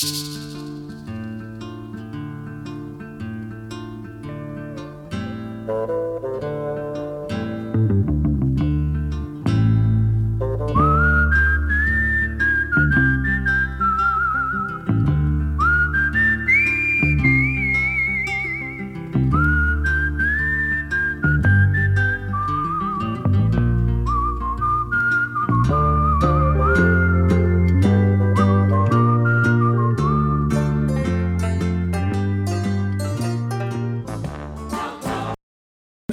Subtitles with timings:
[0.00, 0.04] Nous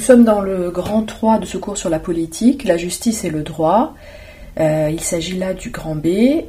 [0.05, 3.41] sommes dans le grand 3 de ce cours sur la politique, la justice et le
[3.41, 3.95] droit.
[4.59, 6.43] Euh, il s'agit là du grand B,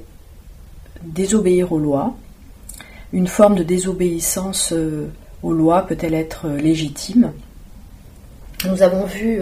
[1.02, 2.14] désobéir aux lois.
[3.14, 5.08] Une forme de désobéissance euh,
[5.42, 7.32] aux lois peut-elle être euh, légitime
[8.68, 9.40] Nous avons vu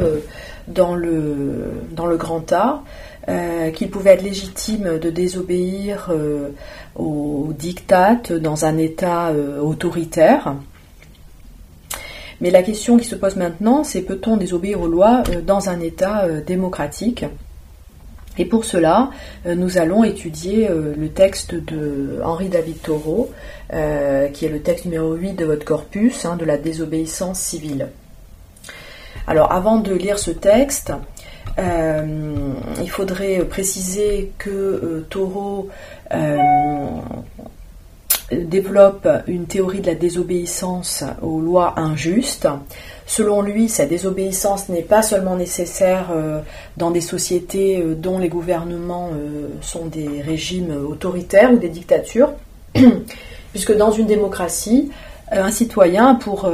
[0.68, 2.84] dans, le, dans le grand A
[3.74, 6.12] qu'il pouvait être légitime de désobéir
[6.94, 10.54] aux dictates dans un État autoritaire
[12.44, 15.80] mais la question qui se pose maintenant, c'est peut-on désobéir aux lois euh, dans un
[15.80, 17.24] État euh, démocratique?
[18.36, 19.08] Et pour cela,
[19.46, 23.30] euh, nous allons étudier le texte de Henri David Thoreau,
[23.70, 27.88] qui est le texte numéro 8 de votre corpus, hein, de la désobéissance civile.
[29.26, 30.92] Alors avant de lire ce texte,
[31.56, 35.70] il faudrait préciser que Thoreau
[38.32, 42.48] développe une théorie de la désobéissance aux lois injustes.
[43.06, 46.40] Selon lui, cette désobéissance n'est pas seulement nécessaire euh,
[46.76, 52.32] dans des sociétés euh, dont les gouvernements euh, sont des régimes autoritaires ou des dictatures,
[53.52, 54.90] puisque dans une démocratie,
[55.30, 56.48] un citoyen, pour,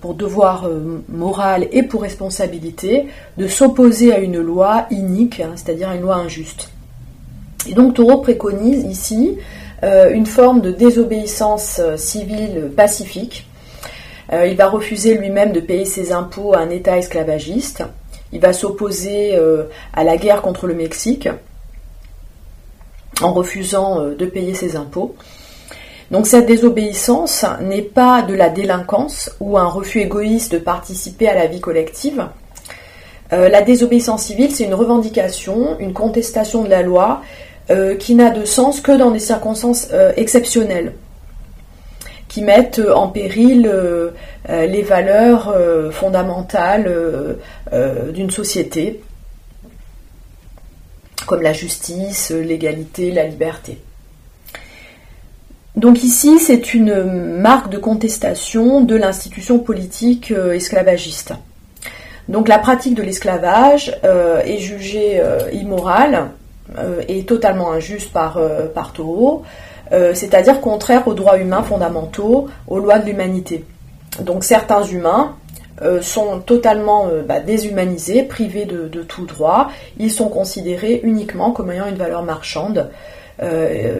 [0.00, 0.70] pour devoir
[1.08, 6.70] moral et pour responsabilité, de s'opposer à une loi inique, hein, c'est-à-dire une loi injuste.
[7.68, 9.36] Et donc Thoreau préconise ici
[9.82, 13.46] une forme de désobéissance euh, civile pacifique.
[14.32, 17.84] Euh, il va refuser lui-même de payer ses impôts à un État esclavagiste.
[18.32, 19.38] Il va s'opposer
[19.92, 21.28] à la guerre contre le Mexique
[23.22, 25.14] en refusant de payer ses impôts.
[26.10, 31.34] Donc cette désobéissance n'est pas de la délinquance ou un refus égoïste de participer à
[31.36, 32.26] la vie collective.
[33.30, 37.45] la désobéissance civile, c'est une revendication, une contestation de la loi euh,
[37.98, 40.92] qui n'a de sens que dans des circonstances euh, exceptionnelles,
[42.28, 44.10] qui mettent en péril euh,
[44.48, 45.54] les valeurs
[45.90, 46.92] fondamentales
[48.12, 49.00] d'une société,
[51.26, 53.78] comme la justice, l'égalité, la liberté.
[55.74, 61.34] Donc ici, c'est une marque de contestation de l'institution politique esclavagiste.
[62.28, 63.96] Donc la pratique de l'esclavage
[64.44, 65.20] est jugée
[65.52, 66.45] immorale euh,
[67.08, 68.92] est totalement injuste par, euh, par
[69.92, 73.64] euh, c'est-à-dire contraire aux droits humains fondamentaux, aux lois de l'humanité.
[74.20, 75.34] Donc certains humains
[76.00, 81.96] sont totalement bah, déshumanisés, privés de, tout droit, ils sont considérés uniquement comme ayant une
[81.96, 82.88] valeur marchande,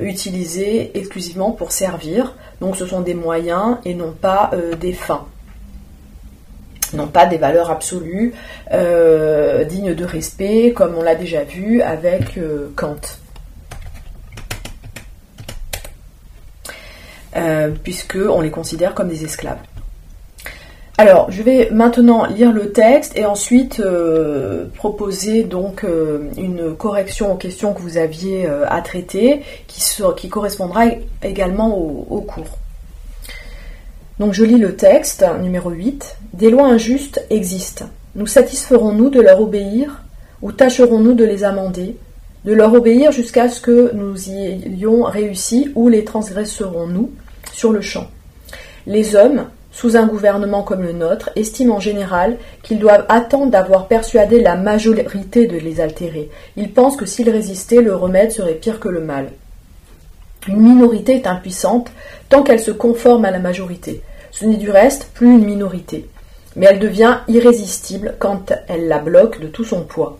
[0.00, 5.26] utilisée exclusivement pour servir, donc ce sont des moyens et non pas des fins
[6.94, 8.34] non pas des valeurs absolues,
[8.72, 12.96] euh, dignes de respect, comme on l'a déjà vu avec euh, Kant.
[17.36, 19.58] Euh, puisque on les considère comme des esclaves.
[20.98, 23.82] Alors, je vais maintenant lire le texte et ensuite
[24.76, 25.84] proposer donc
[26.38, 29.82] une correction aux questions que vous aviez à traiter, qui,
[30.16, 30.84] qui correspondra
[31.22, 32.58] également au cours.
[34.18, 36.16] Donc je lis le texte, numéro 8.
[36.32, 37.84] Des lois injustes existent.
[38.14, 40.02] Nous satisferons-nous de leur obéir
[40.40, 41.96] ou tâcherons-nous de les amender,
[42.46, 47.10] de leur obéir jusqu'à ce que nous y ayons réussi ou les transgresserons-nous
[47.52, 48.06] sur le champ?
[48.86, 53.86] Les hommes, sous un gouvernement comme le nôtre, estiment en général qu'ils doivent attendre d'avoir
[53.86, 56.30] persuadé la majorité de les altérer.
[56.56, 59.28] Ils pensent que s'ils résistaient, le remède serait pire que le mal.
[60.48, 61.90] Une minorité est impuissante
[62.28, 64.02] tant qu'elle se conforme à la majorité.
[64.30, 66.08] Ce n'est du reste plus une minorité,
[66.54, 70.18] mais elle devient irrésistible quand elle la bloque de tout son poids.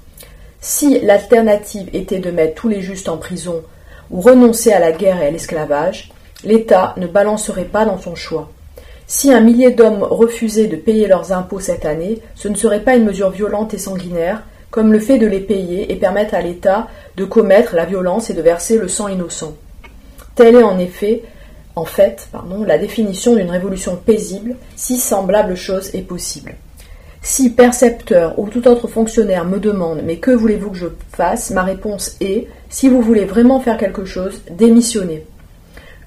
[0.61, 3.63] Si l'alternative était de mettre tous les justes en prison
[4.11, 6.11] ou renoncer à la guerre et à l'esclavage,
[6.45, 8.51] l'État ne balancerait pas dans son choix.
[9.07, 12.97] Si un millier d'hommes refusaient de payer leurs impôts cette année, ce ne serait pas
[12.97, 16.89] une mesure violente et sanguinaire, comme le fait de les payer et permettre à l'État
[17.17, 19.55] de commettre la violence et de verser le sang innocent.
[20.37, 21.23] Telle est en effet,
[21.77, 26.55] en fait, pardon, la définition d'une révolution paisible, si semblable chose est possible.
[27.23, 31.63] Si percepteur ou tout autre fonctionnaire me demande mais que voulez-vous que je fasse, ma
[31.63, 35.25] réponse est si vous voulez vraiment faire quelque chose, démissionnez.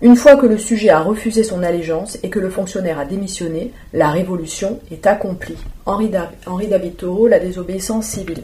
[0.02, 3.74] Une fois que le sujet a refusé son allégeance et que le fonctionnaire a démissionné,
[3.94, 5.58] la révolution est accomplie.
[5.88, 6.10] Henri,
[6.70, 8.44] David Thoreau, La désobéissance civile.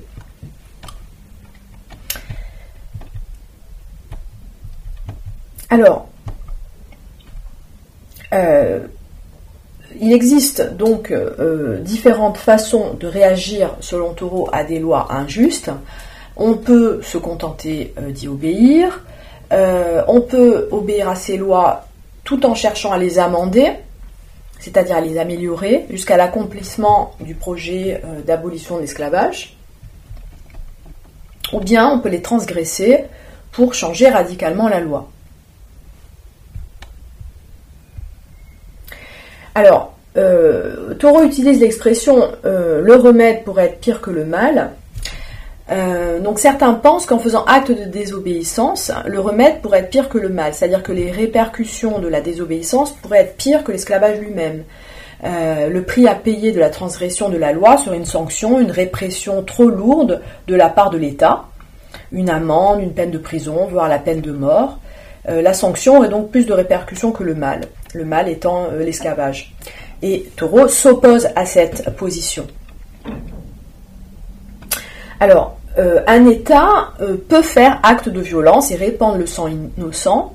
[5.70, 6.08] Alors,
[8.34, 8.80] euh,
[10.00, 15.72] il existe donc euh, différentes façons de réagir selon Thoreau à des lois injustes.
[16.38, 19.04] On peut se contenter euh, d'y obéir,
[19.52, 21.86] on peut obéir à ces lois
[22.26, 23.72] tout en cherchant à les amender,
[24.60, 29.56] c'est-à-dire à les améliorer, jusqu'à l'accomplissement du projet d'abolition de l'esclavage.
[31.54, 33.06] Ou bien on peut les transgresser
[33.54, 35.10] pour changer radicalement la loi.
[39.56, 40.94] Alors, euh,
[41.24, 44.72] utilise l'expression euh, le remède pourrait être pire que le mal.
[45.72, 50.18] Euh, donc certains pensent qu'en faisant acte de désobéissance, le remède pourrait être pire que
[50.18, 54.64] le mal, c'est-à-dire que les répercussions de la désobéissance pourraient être pires que l'esclavage lui-même.
[55.24, 59.42] le prix à payer de la transgression de la loi serait une sanction, une répression
[59.42, 61.46] trop lourde de la part de l'État,
[62.12, 64.80] une amende, une peine de prison, voire la peine de mort.
[65.28, 67.62] La sanction aurait donc plus de répercussions que le mal
[67.96, 69.54] le mal étant euh, l'esclavage.
[70.02, 72.46] Et Taureau s'oppose à cette position.
[75.20, 80.34] Alors, euh, un État euh, peut faire acte de violence et répandre le sang innocent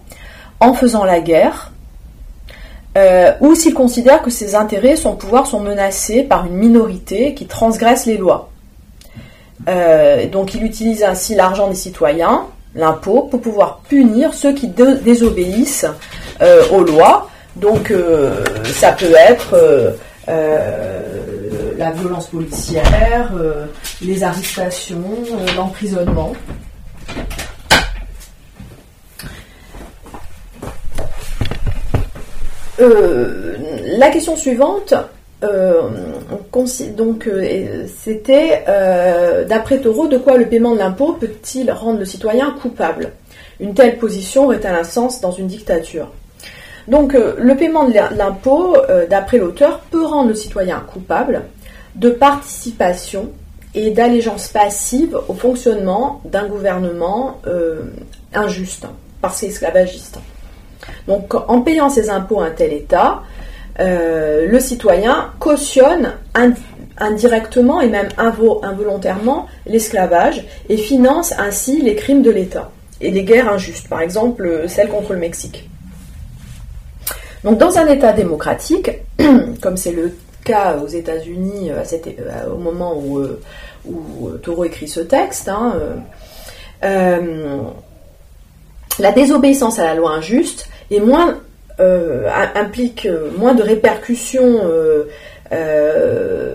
[0.58, 1.72] en faisant la guerre,
[3.40, 8.04] ou s'il considère que ses intérêts, son pouvoir sont menacés par une minorité qui transgresse
[8.04, 8.50] les lois.
[10.30, 15.86] donc il utilise ainsi l'argent des citoyens, l'impôt, pour pouvoir punir ceux qui désobéissent
[16.70, 19.90] aux lois donc euh, ça peut être euh,
[20.28, 23.32] euh, la violence policière,
[24.02, 25.04] les arrestations,
[25.56, 26.32] l'emprisonnement.
[33.98, 34.94] la question suivante,
[36.96, 37.28] donc
[37.86, 38.64] c'était
[39.48, 43.12] d'après Taureau, de quoi le paiement de l'impôt peut-il rendre le citoyen coupable?
[43.58, 46.08] Une telle position aurait-elle un sens dans une dictature
[46.90, 51.42] donc euh, le paiement de l'impôt, euh, d'après l'auteur, peut rendre le citoyen coupable
[51.94, 53.30] de participation
[53.74, 57.82] et d'allégeance passive au fonctionnement d'un gouvernement euh,
[58.34, 58.86] injuste,
[59.20, 60.18] parce esclavagiste.
[61.06, 63.22] Donc en payant ses impôts à un tel État,
[63.78, 66.12] le citoyen cautionne
[66.98, 72.70] indirectement et même involontairement l'esclavage et finance ainsi les crimes de l'État
[73.00, 75.70] et les guerres injustes, par exemple celle contre le Mexique.
[77.44, 78.90] Donc dans un État démocratique,
[79.62, 80.14] comme c'est le
[80.44, 83.40] cas aux États-Unis euh, au moment où, euh,
[83.86, 85.74] où écrit ce texte, hein,
[86.84, 87.58] euh,
[88.98, 91.38] la désobéissance à la loi injuste est moins,
[92.54, 94.60] implique moins de répercussions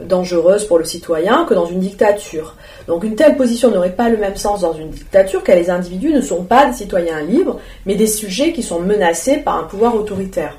[0.07, 2.55] dangereuses pour le citoyen que dans une dictature.
[2.87, 6.13] Donc une telle position n'aurait pas le même sens dans une dictature car les individus
[6.13, 9.95] ne sont pas des citoyens libres, mais des sujets qui sont menacés par un pouvoir
[9.95, 10.57] autoritaire.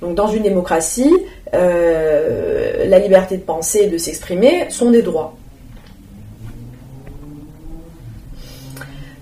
[0.00, 1.14] Donc dans une démocratie,
[1.54, 5.34] euh, la liberté de penser et de s'exprimer sont des droits.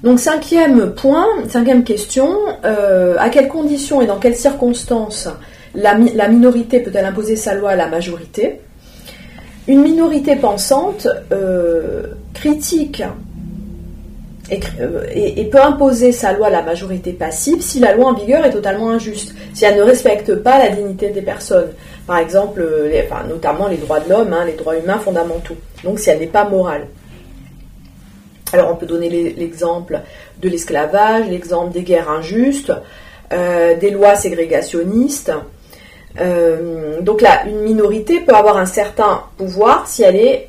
[0.02, 5.29] Donc cinquième point, cinquième question, euh, à quelles conditions et dans quelles circonstances
[5.74, 8.60] la, minorité peut-elle imposer sa loi à la majorité?
[9.69, 12.03] Une minorité pensante euh,
[12.34, 13.05] critique
[14.50, 18.44] euh, et, peut imposer sa loi à la majorité passive si la loi en vigueur
[18.44, 21.70] est totalement injuste, si elle ne respecte pas la dignité des personnes,
[22.08, 22.67] par exemple,
[23.29, 26.44] notamment les droits de l'homme, hein, les droits humains fondamentaux, donc si elle n'est pas
[26.44, 26.88] morale.
[28.52, 30.00] Alors on peut donner l'exemple
[30.40, 32.72] de l'esclavage, l'exemple des guerres injustes,
[33.32, 35.32] euh, des lois ségrégationnistes.
[37.00, 40.48] donc là, une minorité peut avoir un certain pouvoir si elle est,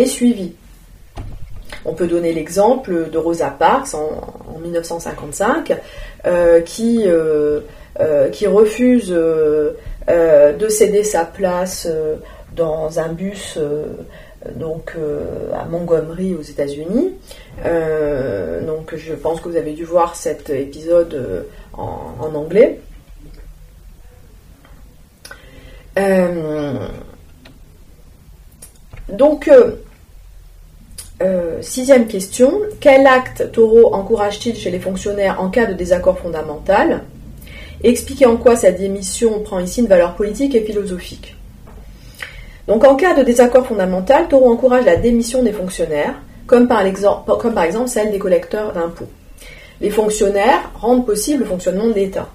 [0.00, 0.54] est suivie.
[1.84, 5.76] On peut donner l'exemple de Rosa Parks en, 1955,
[6.26, 7.60] euh, qui, euh,
[8.00, 11.88] euh, qui refuse de céder sa place
[12.54, 13.58] dans un bus
[14.54, 14.94] donc
[15.54, 17.14] à Montgomery aux États-Unis.
[17.64, 22.80] donc je pense que vous avez dû voir cet épisode en, en, anglais.
[29.08, 29.50] donc
[31.20, 32.60] euh, sixième question.
[32.80, 37.02] Quel acte Taureau encourage-t-il chez les fonctionnaires en cas de désaccord fondamental?
[37.82, 41.36] Expliquez en quoi sa démission prend ici une valeur politique et philosophique.
[42.68, 46.14] Donc en cas de désaccord fondamental, Taureau encourage la démission des fonctionnaires,
[46.46, 49.08] comme par, exemple, comme par exemple celle des collecteurs d'impôts.
[49.80, 52.28] les fonctionnaires rendent possible le fonctionnement de l'État.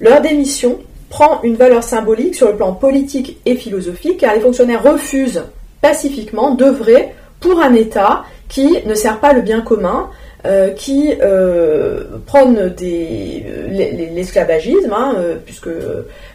[0.00, 4.82] Leur démission prend une valeur symbolique sur le plan politique et philosophique car les fonctionnaires
[4.82, 5.44] refusent
[5.80, 10.10] pacifiquement d'œuvrer pour un État qui ne sert pas le bien commun,
[10.44, 15.68] euh, qui euh, prône l'esclavagisme, euh, puisque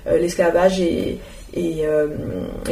[0.09, 1.19] l'esclavage est,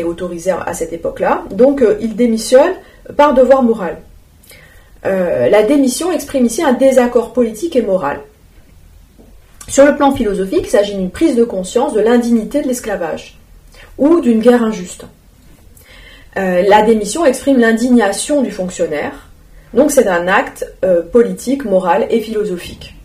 [0.05, 1.43] autorisé à cette époque-là.
[1.51, 2.71] Donc il démissionne
[3.17, 3.97] par devoir moral.
[5.03, 8.21] la démission exprime ici un désaccord politique et moral.
[9.67, 13.37] Sur le plan philosophique, il s'agit d'une prise de conscience de l'indignité de l'esclavage
[13.97, 15.05] ou d'une guerre injuste.
[16.37, 19.24] la démission exprime l'indignation du fonctionnaire
[19.73, 22.95] donc c'est un acte euh, politique, moral et philosophique.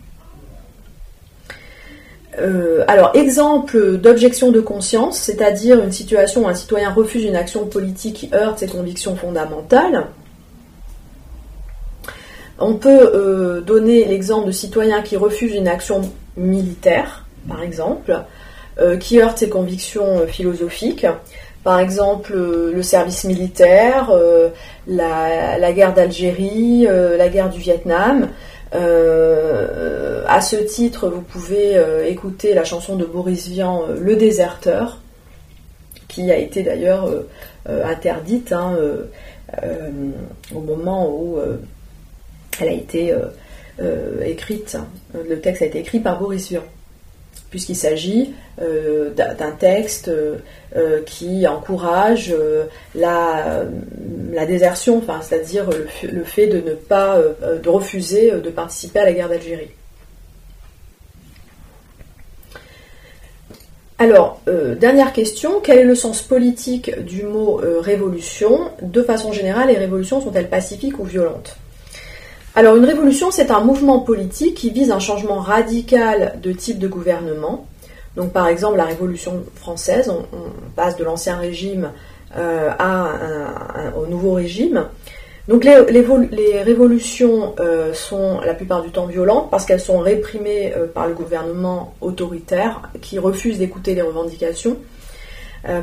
[2.39, 7.65] Euh, alors, exemple d'objection de conscience, c'est-à-dire une situation où un citoyen refuse une action
[7.65, 10.07] politique qui heurte ses convictions fondamentales.
[12.57, 16.01] On peut euh, donner l'exemple de citoyen qui refuse une action
[16.37, 18.17] militaire, par exemple,
[18.99, 21.05] qui heurte ses convictions philosophiques.
[21.63, 24.49] Par exemple, euh, le service militaire, euh,
[24.87, 28.29] la, guerre d'Algérie, euh, la guerre du Vietnam.
[28.73, 31.77] à ce titre, vous pouvez
[32.07, 34.99] écouter la chanson de Boris Vian, Le déserteur,
[36.07, 37.09] qui a été d'ailleurs
[37.67, 38.77] interdite hein,
[40.55, 41.37] au moment où
[42.61, 43.13] elle a été
[44.25, 44.77] écrite.
[45.13, 46.63] Le texte a été écrit par Boris Vian
[47.51, 52.63] puisqu'il s'agit euh, d'un texte euh, qui encourage euh,
[52.95, 53.65] la,
[54.47, 57.21] désertion, c'est-à-dire le, fait de ne pas
[57.61, 59.69] de refuser de participer à la guerre d'Algérie.
[63.99, 64.41] Alors,
[64.79, 68.71] dernière question, quel est le sens politique du mot révolution?
[68.81, 71.55] De façon générale, les révolutions sont-elles pacifiques ou violentes?
[72.53, 76.87] Alors une révolution, c'est un mouvement politique qui vise un changement radical de type de
[76.87, 77.65] gouvernement.
[78.17, 80.25] Donc par exemple la Révolution française, on,
[80.75, 81.91] passe de l'ancien régime
[82.37, 83.13] euh, à
[83.97, 84.85] au nouveau régime.
[85.47, 90.87] Donc les, révolutions euh, sont la plupart du temps violentes parce qu'elles sont réprimées euh,
[90.87, 94.77] par le gouvernement autoritaire qui refuse d'écouter les revendications.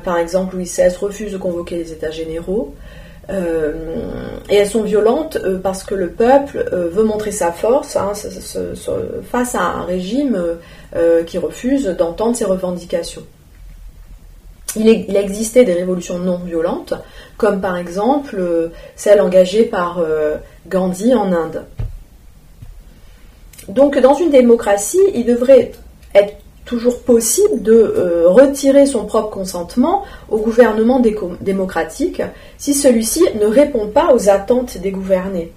[0.04, 2.74] par exemple, Louis XVI refuse de convoquer les États généraux.
[3.30, 3.72] Euh,
[4.48, 8.12] et elles sont violentes euh, parce que le peuple euh, veut montrer sa force hein,
[9.30, 10.42] face à un régime
[11.26, 13.22] qui refuse d'entendre ses revendications.
[14.76, 16.94] Il, il, existait des révolutions non violentes,
[17.36, 20.02] comme par exemple celle engagée par
[20.66, 21.64] Gandhi en Inde.
[23.68, 25.72] Donc dans une démocratie, il devrait
[26.14, 26.36] être
[26.68, 31.02] toujours possible de euh, retirer son propre consentement au gouvernement
[31.40, 32.22] démocratique
[32.58, 35.50] si celui-ci ne répond pas aux attentes des gouvernés.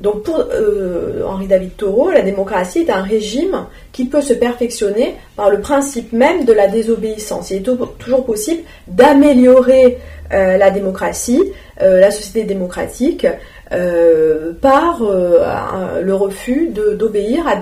[0.00, 5.14] Donc pour euh, Henri David Thoreau, la démocratie est un régime qui peut se perfectionner
[5.36, 7.52] par le principe même de la désobéissance.
[7.52, 9.98] Il est toujours possible d'améliorer
[10.32, 11.42] euh, la démocratie,
[11.80, 13.26] la société démocratique,
[13.70, 17.56] par le refus d'obéir à,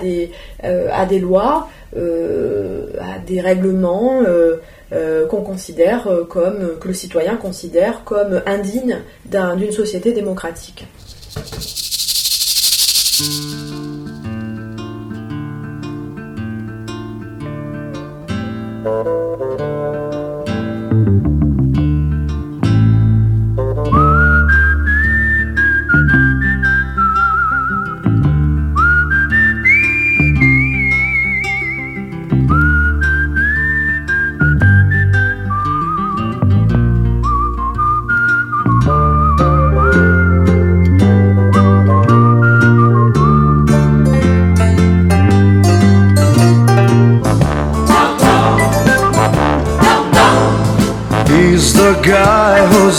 [1.05, 4.57] des, lois à des règlements euh,
[4.93, 10.85] euh, qu'on considère comme, que le citoyen considère comme indignes d'une société démocratique.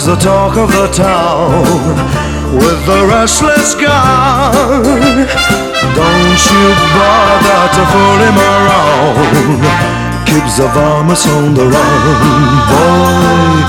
[0.05, 1.63] The talk of the town
[2.53, 5.25] with the restless gun.
[5.95, 9.63] Don't you bother to fool him around.
[10.25, 12.03] Keeps the varmints on the run,
[12.69, 13.63] boy.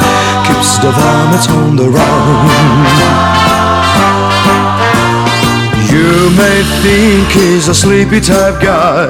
[0.46, 3.28] Keeps the varmints on the run.
[5.88, 9.08] You may think he's a sleepy type guy,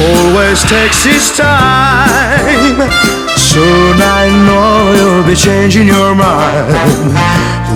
[0.00, 3.19] always takes his time.
[3.50, 6.70] Soon I know you'll be changing your mind